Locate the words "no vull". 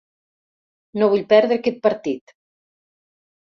1.03-1.23